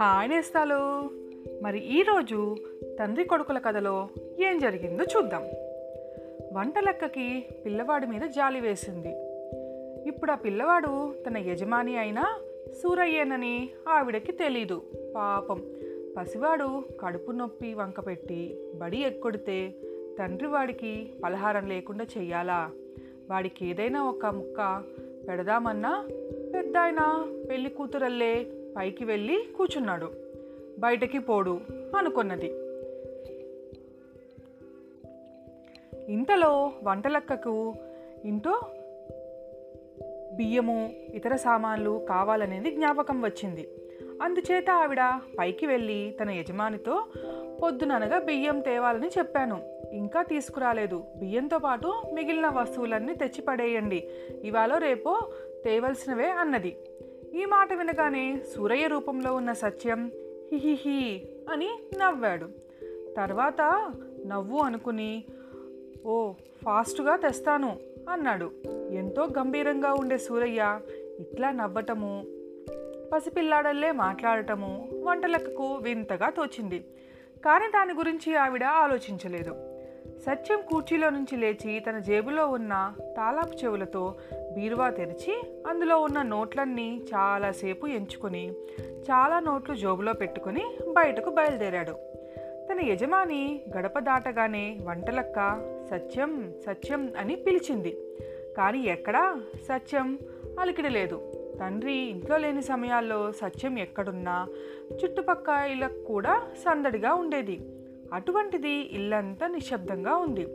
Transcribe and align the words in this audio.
Hi 0.00 0.28
నేస్తాలు. 0.28 1.10
మరి 1.62 1.78
ఈరోజు 1.78 2.56
తండ్రి 3.00 3.24
కొడుకుల 3.24 3.58
కథలో 3.58 4.08
ఏం 4.40 4.58
జరిగిందో 4.58 5.04
చూద్దాం. 5.04 5.42
వంట 6.52 6.78
లెక్కకి 6.78 7.44
పిల్లవాడి 7.66 8.06
మీద 8.06 8.20
జాలి 8.20 8.60
వేసింది. 8.60 9.14
ఇప్పుడు 10.08 10.30
ఆ 10.30 10.34
పిల్లవాడు 10.34 11.14
తన 11.28 11.38
యజమాని 11.38 11.96
అయినా 11.96 12.40
సూరయ్యేనని 12.82 13.70
ఆవిడకి 13.88 14.32
తెలీదు. 14.32 14.82
పాపం 15.16 15.62
పసివాడు 16.16 16.82
కడుపు 17.00 17.30
నొప్పి 17.30 17.74
వంకపెట్టి 17.74 18.58
బడి 18.74 18.98
ఎక్కొడితే 18.98 19.74
తండ్రి 20.18 20.48
వాడికి 20.48 21.10
పలహారం 21.24 21.68
లేకుండా 21.68 22.06
చెయ్యాలా? 22.18 22.70
వాడికి 23.32 23.66
ఏదైనా 23.66 24.04
ఒక 24.04 24.26
ముక్క 24.26 24.82
పెడదామన్నా 25.28 26.08
పెద్ద 26.54 26.76
ఆయన 26.76 27.26
పెళ్ళి 27.50 27.70
కూతురల్లే 27.70 28.46
పైకి 28.76 29.04
వెళ్ళి 29.04 29.48
కూర్చున్నాడు. 29.56 30.12
బయటకి 30.78 31.18
పోడు 31.18 31.60
అనుకున్నది. 31.96 32.46
ఇంతలో 36.12 36.72
వంటలక్కకు 36.82 37.74
ఇంటో 38.24 38.60
బియ్యము 40.36 40.90
ఇతర 41.14 41.36
సామాన్లు 41.36 42.06
కావాలనేది 42.08 42.70
జ్ఞాపకం 42.70 43.22
వచ్చింది. 43.22 43.68
అందుచేత 44.22 44.70
ఆవిడ 44.70 44.98
పైకి 45.38 45.66
వెళ్ళి 45.66 46.16
తన 46.22 46.30
యజమానితో 46.30 47.04
పొద్దుననగా 47.62 48.18
బియ్యం 48.18 48.60
తేవాలని 48.60 49.08
చెప్పాను. 49.08 49.81
ఇంకా 49.92 50.22
తీసుకురాలేదు. 50.22 51.04
బియ్యంతో 51.16 51.58
పాటు 51.58 52.02
మిగిలిన 52.14 52.48
వస్తువులన్నీ 52.48 53.14
తెచ్చి 53.14 53.42
పడేయండి 53.42 54.08
ఇవాళ 54.44 54.78
రేపో 54.78 55.32
తేవలసినవే 55.64 56.30
అన్నది. 56.30 56.76
ఈ 57.34 57.44
మాట 57.44 57.72
వినగానే 57.72 58.42
సూరయ్య 58.56 58.86
రూపంలో 58.86 59.34
ఉన్న 59.34 59.52
సత్యం 59.52 60.10
హిహిహి 60.52 61.28
అని 61.50 61.70
నవ్వాడు. 61.98 62.48
తర్వాత 63.16 63.92
నవ్వు 64.26 64.58
అనుకుని 64.58 65.24
ఓ 66.06 66.32
ఫాస్ట్గా 66.64 67.16
తెస్తాను 67.16 67.76
అన్నాడు. 68.08 68.50
ఎంతో 68.90 69.24
గంభీరంగా 69.24 69.94
ఉండే 69.94 70.18
సూరయ్య 70.18 70.80
ఇట్లా 71.20 71.50
నవ్వటము 71.50 72.24
పసిపిల్లాడల్లే 73.12 73.92
మాట్లాడటము 73.92 74.88
వంటలకు 75.02 75.74
వింతగా 75.74 76.30
తోచింది. 76.30 76.78
కానీ 77.44 77.66
దాని 77.66 77.92
గురించి 77.92 78.36
ఆవిడ 78.36 78.64
ఆలోచించలేదు. 78.64 79.71
సత్యం 80.26 80.60
కూర్చీలో 80.72 81.10
నుంచి 81.10 81.36
లేచి 81.36 81.80
తన 81.80 81.98
జేబులో 81.98 82.46
ఉన్న 82.46 82.94
తాలాపు 83.16 83.64
చెవులతో 83.64 84.14
బీరువా 84.54 84.90
తెరిచి 84.90 85.42
అందులో 85.66 86.00
ఉన్న 86.00 86.22
నోట్లన్నీ 86.22 87.00
చాలాసేపు 87.14 87.86
ఎంచుకొని 87.86 88.52
చాలా 89.10 89.38
నోట్లు 89.38 89.74
జోబులో 89.74 90.12
పెట్టుకొని 90.12 90.64
బయటకు 90.88 91.30
బయలుదేరాడు. 91.30 91.92
తన 92.70 92.80
యజమాని 92.80 93.60
గడప 93.76 93.98
దాటగానే 93.98 94.78
వంటలక్క 94.82 95.58
సత్యం 95.90 96.52
సత్యం 96.66 97.12
అని 97.18 97.36
పిలిచింది. 97.36 97.96
కానీ 98.56 98.78
ఎక్కడా 98.78 99.40
సత్యం 99.68 100.18
అలికిడి 100.60 100.88
లేదు. 100.88 101.32
తండ్రి 101.60 101.92
ఇంట్లో 101.92 102.36
లేని 102.36 102.62
సమయాల్లో 102.62 103.32
సత్యం 103.32 103.78
ఎక్కడున్నా 103.78 104.48
చుట్టుపక్కలకు 105.04 106.04
కూడా 106.04 106.42
సందడిగా 106.64 107.14
ఉండేది. 107.14 107.60
అటువంటిది 108.12 108.70
ఇల్లంతా 108.70 109.46
నిశ్శబ్దంగా 109.46 110.16
ఉంది. 110.16 110.46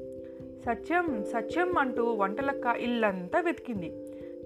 సత్యం 0.65 1.23
సత్యం 1.23 1.77
అంటూ 1.77 2.13
వంటలక్క 2.13 2.65
ఇల్లంతా 2.77 3.39
వెతికింది. 3.39 3.89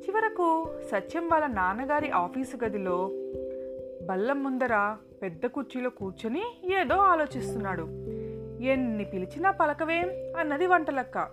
చివరకు 0.04 0.70
సత్యం 0.92 1.30
వాళ్ళ 1.30 1.48
నాన్నగారి 1.48 2.10
ఆఫీసు 2.10 2.58
గదిలో 2.64 3.10
బల్లం 4.08 4.44
ముందర 4.44 4.96
పెద్ద 5.22 5.46
కుర్చీలో 5.46 5.90
కూర్చొని 5.90 6.44
ఏదో 6.82 6.96
ఆలోచిస్తున్నాడు. 6.96 7.84
ఎన్ని 8.64 9.06
పిలిచినా 9.06 9.52
పలకవేం 9.52 10.10
అన్నది 10.38 10.68
వంటలక్క. 10.68 11.26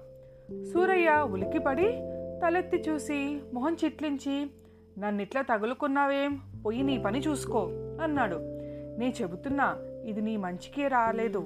సూరయ్య 0.72 1.26
ఉలికిపడి 1.32 1.88
తలెత్తి 2.42 2.76
చూసి 2.76 3.40
మొహం 3.54 3.76
చిట్లించి 3.84 4.50
నన్నిట్లా 4.98 5.42
తగులుకున్నావేం? 5.42 6.40
పోయి 6.64 6.82
నీ 6.82 6.98
పని 6.98 7.18
చూసుకో 7.18 7.60
అన్నాడు. 8.02 8.38
నే 8.98 9.14
చెబుతున్నా 9.22 9.76
ఇది 10.04 10.20
నీ 10.20 10.36
మంచికే 10.36 10.88
రాలేదు. 10.88 11.40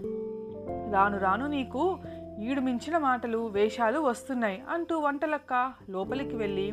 రాను 0.93 1.19
రాను 1.19 1.47
నీకు 1.47 1.99
ఈడు 2.41 2.61
మించిన 2.61 2.99
మాటలు 2.99 3.47
వేషాలు 3.47 3.99
వస్తున్నాయి 4.01 4.63
అంటూ 4.69 4.99
వంటలక్క 4.99 5.73
లోపలికి 5.91 6.37
వెళ్ళి 6.37 6.73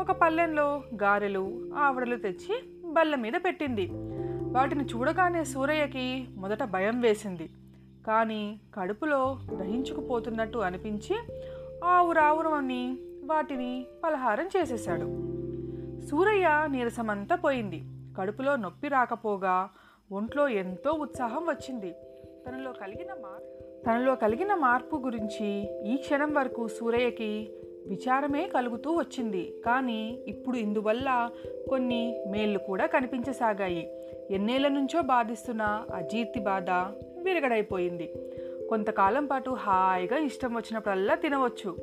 ఒక 0.00 0.12
పల్లెంలో 0.12 0.82
గారెలు 1.02 1.70
ఆవడలు 1.76 2.16
తెచ్చి 2.16 2.62
బల్ల 2.92 3.14
మీద 3.14 3.32
పెట్టింది. 3.44 3.90
వాటిని 4.52 4.84
చూడగానే 4.84 5.44
సూరయ్యకి 5.44 6.28
మొదట 6.36 6.62
భయం 6.62 7.00
వేసింది. 7.00 7.50
కానీ 8.06 8.60
కడుపులో 8.74 9.38
దహించుకుపోతున్నట్టు 9.54 10.58
అనిపించి 10.58 11.16
ఆవురావురమని 11.84 12.96
వాటిని 13.24 13.86
పలహారం 14.04 14.46
చేసేశాడు. 14.46 15.06
సూరయ్య 16.06 16.68
నీరసమంతా 16.70 17.36
పోయింది. 17.36 17.84
కడుపులో 18.18 18.56
నొప్పి 18.56 18.88
రాకపోగా 18.88 19.68
ఒంట్లో 20.12 20.48
ఎంతో 20.48 20.90
ఉత్సాహం 20.90 21.42
వచ్చింది. 21.46 21.94
తనలో 22.48 22.72
కలిగిన 22.72 23.08
మార్పు 23.08 23.82
తనలో 23.86 24.14
కలిగిన 24.14 24.54
మార్పు 24.54 24.96
గురించి 24.96 25.68
ఈ 25.92 25.96
క్షణం 25.96 26.34
వరకు 26.34 26.68
సూరయ్యకి 26.68 27.50
విచారమే 27.86 28.48
కలుగుతూ 28.48 28.90
వచ్చింది. 28.90 29.54
కానీ 29.66 30.22
ఇప్పుడు 30.26 30.56
ఇందువల్ల 30.56 31.30
కొన్ని 31.68 32.24
మేళ్ళు 32.30 32.58
కూడా 32.58 32.86
కనిపించసాగాయి. 32.86 33.92
ఎన్నేళ్ళ 34.30 34.68
నుంచో 34.68 35.00
బాధిస్తున్న 35.00 35.84
అజీర్తి 35.94 36.40
బాధ 36.40 36.70
విరగడైపోయింది. 37.22 38.12
కొంతకాలం 38.68 39.26
పాటు 39.26 39.50
హాయిగా 39.50 40.18
ఇష్టం 40.18 40.54
వచ్చినప్పుడల్లా 40.54 41.14
తినవచ్చు. 41.14 41.76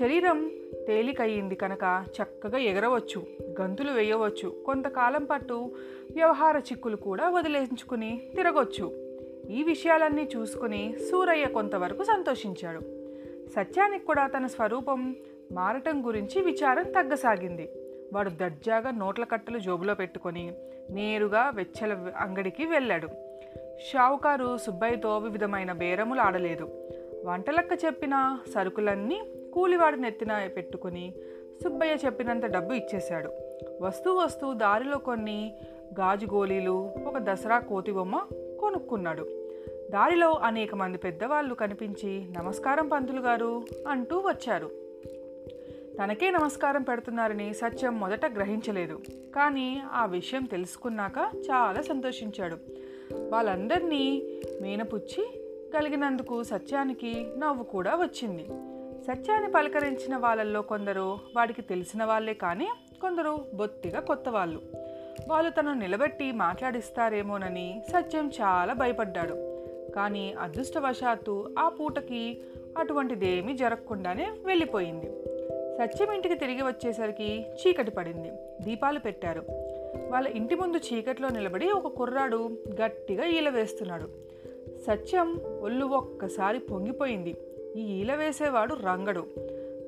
శరీరం 0.00 0.50
తేలికయ్యింది 0.86 1.54
కనుక 1.54 2.04
చక్కగా 2.22 2.58
ఎగరవచ్చు 2.58 3.26
గంతులు 3.60 3.92
వేయవచ్చు. 3.92 4.62
కొంతకాలం 4.66 5.24
పాటు 5.24 5.70
వ్యవహార 6.14 6.58
చిక్కులు 6.58 6.96
కూడా 6.96 7.28
వదిలేంచుకుని 7.28 8.22
తిరగొచ్చు. 8.36 9.03
ఈ 9.50 9.62
విషయాలన్నీ 9.62 10.28
చూసుకుని 10.36 10.94
సూరయ్య 11.10 11.44
కొంతవరకు 11.44 12.04
సంతోషించాడు. 12.04 12.80
సత్యానికి 13.48 14.04
కూడా 14.04 14.26
తన 14.26 14.46
స్వరూపం 14.46 15.16
మారటం 15.52 16.06
గురించి 16.06 16.42
విచారం 16.42 16.84
తగ్గసాగింది. 16.92 17.68
వాడు 18.12 18.30
దర్జాగా 18.30 18.90
నోట్ల 18.90 19.24
కట్టలు 19.24 19.58
జోబులో 19.58 19.94
పెట్టుకొని 19.94 20.52
నేరుగా 20.90 21.52
వెచ్చల 21.54 22.12
అంగడికి 22.16 22.64
వెళ్ళాడు. 22.64 23.08
షావుకారు 23.92 24.56
సుబ్బయ్యతో 24.56 25.18
వివిధమైన 25.18 25.72
బేరములు 25.72 26.20
ఆడలేదు. 26.20 26.90
వంటలక్క 27.24 27.84
చెప్పిన 27.84 28.38
సరుకులన్నీ 28.54 29.22
కూలివాడి 29.54 30.00
నెత్తిన 30.00 30.48
పెట్టుకుని 30.56 31.14
సుబ్బయ్య 31.64 31.96
చెప్పినంత 32.06 32.46
డబ్బు 32.46 32.74
ఇచ్చేశాడు. 32.74 33.30
వస్తూ 33.80 34.14
వస్తూ 34.14 34.52
దారిలో 34.52 34.98
కొన్ని 34.98 35.54
గాజు 36.00 36.26
గోళీలు 36.26 36.90
ఒక 37.04 37.18
దసరా 37.18 37.58
కోతి 37.58 37.92
బొమ్మ 37.92 38.20
కొనుక్కున్నాడు 38.74 39.22
దారిలో 39.90 40.32
అనేక 40.32 40.74
మంది 40.74 40.98
పెద్దవాళ్ళు 40.98 41.54
కనిపించి 41.54 42.26
నమస్కారం 42.38 42.88
పంతులు 42.88 43.20
గారు 43.20 43.64
అంటూ 43.88 44.18
వచ్చారు. 44.18 44.70
తనకే 45.98 46.30
నమస్కారం 46.30 46.82
పెడుతున్నారని 46.82 47.54
సత్యం 47.54 48.00
మొదట 48.00 48.34
గ్రహించలేదు. 48.34 49.00
కానీ 49.36 49.82
ఆ 49.92 50.06
విషయం 50.06 50.44
తెలుసుకున్నాక 50.44 51.30
చాలా 51.36 51.82
సంతోషించాడు. 51.82 52.56
వాళ్ళందరినీ 53.14 54.22
మేనపుచ్చి 54.62 55.40
కలిగినందుకు 55.74 56.42
సత్యానికి 56.42 57.26
నవ్వు 57.38 57.64
కూడా 57.64 57.94
వచ్చింది. 57.94 58.44
సత్యాన్ని 59.02 59.50
పలకరించిన 59.50 60.16
వాళ్ళల్లో 60.16 60.62
కొందరు 60.62 61.18
వాడికి 61.36 61.62
తెలిసిన 61.62 62.04
వాళ్ళే 62.04 62.34
కానీ 62.34 62.68
కొందరు 63.00 63.38
బొత్తిగా 63.54 64.00
కొత్త 64.00 64.28
వాళ్ళు 64.28 64.60
వాళ్ళు 65.28 65.50
తనను 65.50 65.74
నిలబెట్టి 65.74 66.32
మాట్లాడిస్తారేమోనని 66.32 67.82
సత్యం 67.92 68.30
చాలా 68.40 68.72
భయపడ్డాడు. 68.72 69.34
కానీ 69.92 70.34
అదృష్టవశాత్తు 70.40 71.54
ఆ 71.58 71.68
పూటకి 71.68 72.40
అటువంటిదేమీ 72.78 73.56
జరగకుండానే 73.56 74.30
వెళ్ళిపోయింది. 74.44 75.06
సత్యం 75.78 76.12
ఇంటికి 76.12 76.34
తిరిగి 76.34 76.62
వచ్చేసరికి 76.62 77.46
చీకటి 77.52 77.90
పడింది. 77.90 78.30
దీపాలు 78.60 78.98
పెట్టారు. 78.98 79.44
వాళ్ళ 80.10 80.28
ఇంటి 80.28 80.54
ముందు 80.54 80.76
చీకట్లో 80.76 81.28
నిలబడి 81.28 81.70
ఒక 81.70 81.86
కుర్రాడు 81.86 82.58
గట్టిగా 82.82 83.24
ఈల 83.24 83.48
వేస్తున్నాడు. 83.48 84.08
సత్యం 84.86 85.40
ఒళ్ళు 85.62 85.86
ఒక్కసారి 85.86 86.58
పొంగిపోయింది. 86.58 87.36
ఈ 87.76 87.80
ఈల 87.80 88.14
వేసేవాడు 88.14 88.74
రంగడు. 88.74 89.26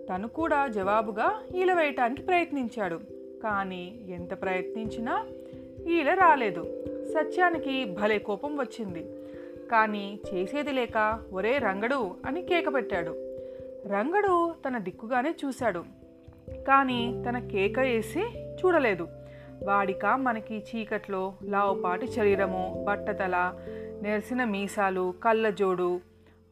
తను 0.08 0.28
కూడా 0.28 0.66
జవాబుగా 0.66 1.42
ఈల 1.56 1.72
వేయటానికి 1.72 2.22
ప్రయత్నించాడు. 2.22 3.00
కానీ 3.42 4.06
ఎంత 4.08 4.42
ప్రయత్నించినా 4.42 5.26
ఈల 5.88 6.14
రాలేదు. 6.14 6.84
సత్యానికి 7.14 7.84
భలే 7.84 8.18
కోపం 8.18 8.56
వచ్చింది. 8.56 9.10
కానీ 9.70 10.18
చేసేది 10.34 10.72
లేక 10.72 11.20
ఒరే 11.32 11.58
రంగడు 11.58 12.16
అని 12.26 12.42
కేక 12.42 12.74
పెట్టాడు. 12.74 13.10
రంగడు 13.88 14.54
తన 14.68 14.78
దిక్కుగానే 14.78 15.34
చూశాడు. 15.44 15.84
కానీ 16.68 17.24
తన 17.28 17.38
కేక 17.38 17.78
వేసి 17.78 18.22
చూడలేదు. 18.38 19.08
వాడిక 19.62 20.06
మనకి 20.06 20.58
చీకట్లో 20.58 21.34
లావుపాటి 21.42 22.12
శరీరము 22.12 22.84
బట్టతల 22.88 23.54
నెరిసిన 24.02 24.44
మీసాలు 24.44 25.14
కళ్ళజోడు 25.24 26.00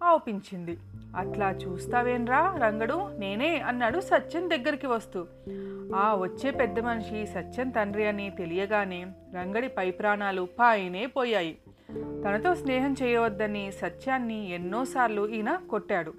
ఆవుపించింది. 0.02 0.78
అట్లా 1.16 1.50
చూస్తావేంరా 1.50 2.58
రంగడు 2.62 3.08
నేనే 3.18 3.58
అన్నాడు 3.58 4.00
సత్యం 4.00 4.50
దగ్గరికి 4.50 4.86
వస్తూ. 4.86 5.26
ఆ 5.94 6.14
వచ్చే 6.14 6.50
పెద్ద 6.50 6.80
మనిషి 6.80 7.26
సత్యం 7.26 7.70
తండ్రి 7.70 8.06
అని 8.06 8.30
తెలియగానే 8.30 9.06
రంగడి 9.34 9.68
పై 9.68 9.90
ప్రాణాలు 9.90 10.48
పాయనే 10.58 11.06
పోయాయి. 11.06 11.58
తనతో 12.24 12.54
స్నేహం 12.54 12.94
చేయవద్దని 13.02 13.72
సత్యాన్ని 13.72 14.50
ఎన్నోసార్లు 14.50 15.28
ఈయన 15.28 15.60
కొట్టాడు. 15.70 16.14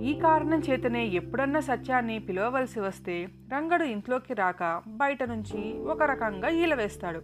ఈ 0.00 0.20
కారణం 0.20 0.58
చేతనే 0.58 1.06
ఎప్పుడన్నా 1.06 1.60
సత్యాన్ని 1.60 2.18
పిలవవలసి 2.18 2.80
వస్తే 2.80 3.28
రంగడు 3.52 3.84
ఇంట్లోకి 3.84 4.34
రాక 4.34 4.82
బయట 4.86 5.22
నుంచి 5.22 5.78
ఒక 5.78 6.02
రకంగా 6.02 6.48
ఈల 6.48 6.74
వేస్తాడు. 6.74 7.20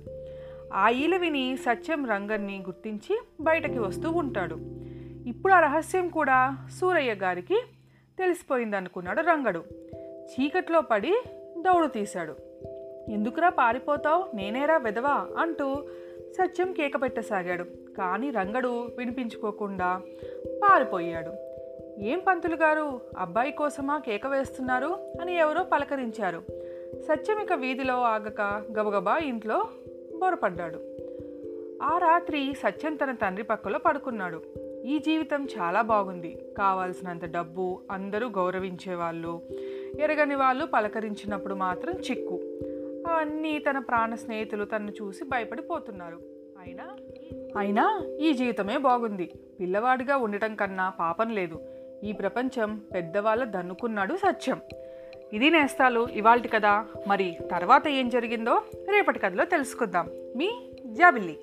ఆ 0.74 0.88
ఈల 0.88 1.16
విని 1.16 1.56
సత్యం 1.56 2.06
రంగన్ని 2.06 2.58
గుర్తించి 2.58 3.20
బయటకి 3.40 3.78
వస్తూ 3.78 4.10
ఉంటాడు. 4.10 4.54
ఇప్పుడు 5.26 5.52
ఆ 5.52 5.60
రహస్యం 5.60 6.08
కూడా 6.08 6.56
సూరయ్య 6.80 7.14
గారికి 7.14 7.62
తెలిసిపోయిందనుకున్నాడు 8.18 9.20
రంగడు. 9.20 9.64
చీకట్లో 10.26 10.80
పడి 10.80 11.22
దౌడు 11.66 11.86
తీశాడు. 11.86 12.34
ఎందుకురా 13.10 13.48
పారిపోతావు? 13.48 14.36
నేనేరా 14.36 14.76
వెదవా 14.76 15.26
అంటూ 15.38 15.74
సత్యం 16.32 16.72
కేక 16.72 17.02
పెట్టసాగాడు 17.02 17.64
కానీ 17.98 18.30
రంగడు 18.30 18.90
వినిపించుకోకుండా 18.98 20.02
పారిపోయాడు. 20.62 21.32
ఏం 22.00 22.18
పంతులు 22.26 22.56
గారు? 22.56 23.00
అబ్బాయి 23.18 23.52
కోసమా 23.52 23.98
కేక 23.98 24.26
వేస్తున్నారు? 24.26 24.98
అని 25.20 25.36
ఎవరో 25.36 25.62
పలకరించారు. 25.62 26.42
సత్యం 27.02 27.38
ఇక 27.38 27.52
వీధిలో 27.52 27.94
ఆగక 27.94 28.40
గబగబా 28.72 29.16
ఇంట్లో 29.16 29.68
బొరపడ్డాడు. 30.20 30.80
ఆ 31.82 31.98
రాత్రి 31.98 32.54
సత్యం 32.62 32.96
తన 32.96 33.12
తండ్రి 33.12 33.44
పక్కలో 33.44 33.78
పడుకున్నాడు. 33.78 34.42
ఈ 34.84 34.98
జీవితం 34.98 35.44
చాలా 35.44 35.82
బాగుంది. 35.82 36.42
కావాల్సినంత 36.58 37.24
డబ్బు 37.24 37.80
అందరూ 37.90 38.28
గౌరవించేవాళ్ళు. 38.28 39.40
ఎరగని 40.00 40.34
వాళ్ళు 40.34 40.66
పలకరించినప్పుడు 40.66 41.54
మాత్రం 41.54 41.94
చిక్కు. 41.94 42.40
అవన్నీ 43.08 43.58
తన 43.58 43.78
ప్రాణ 43.78 44.14
స్నేహితులు 44.14 44.64
తనను 44.64 44.90
చూసి 44.90 45.24
భయపడిపోతున్నారు. 45.24 46.18
అయినా 46.58 46.96
అయినా 47.58 48.04
ఈ 48.20 48.32
జీవితమే 48.32 48.78
బాగుంది. 48.78 49.32
పిల్లవాడిగా 49.60 50.16
ఉండటం 50.16 50.54
కన్నా 50.54 50.90
పాపం 50.90 51.30
లేదు. 51.30 51.60
ఈ 52.04 52.12
ప్రపంచం 52.12 52.80
పెద్దవాళ్ళ 52.94 53.44
దన్నుకున్నాడు 53.44 54.14
సత్యం. 54.14 54.60
ఇది 55.32 55.50
నేస్తాలు 55.50 56.08
ఇవాల్టి 56.12 56.48
కదా 56.48 56.86
మరి 57.06 57.36
తర్వాత 57.50 57.88
ఏం 57.88 58.08
జరిగిందో 58.08 58.62
రేపటి 58.74 59.18
కథలో 59.18 59.44
తెలుసుకుందాం. 59.44 60.10
మీ 60.36 60.72
జాబిల్లి. 60.86 61.38